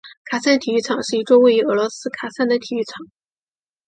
[0.31, 3.05] 喀山体育场是一座位于俄罗斯喀山的体育场。